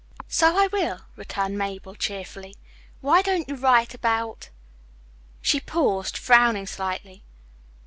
"So 0.27 0.57
I 0.57 0.65
will," 0.65 1.01
returned 1.15 1.59
Mabel 1.59 1.93
cheerfully. 1.93 2.55
"Why 3.01 3.21
don't 3.21 3.47
you 3.47 3.53
write 3.53 3.93
about" 3.93 4.49
She 5.43 5.59
paused, 5.59 6.17
frowning 6.17 6.65
slightly. 6.65 7.23